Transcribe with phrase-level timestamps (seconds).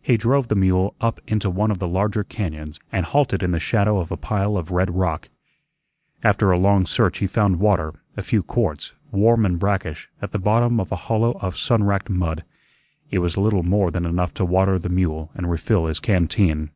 [0.00, 3.58] He drove the mule up into one of the larger cañóns and halted in the
[3.58, 5.30] shadow of a pile of red rock.
[6.22, 10.38] After a long search he found water, a few quarts, warm and brackish, at the
[10.38, 12.44] bottom of a hollow of sunwracked mud;
[13.10, 16.70] it was little more than enough to water the mule and refill his canteen.